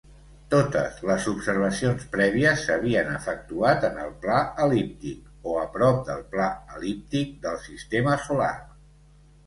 [0.51, 6.51] Totes les observacions prèvies s'havien efectuat en el pla el·líptic, o a prop del pla
[6.79, 8.55] el·líptic, del sistema solar.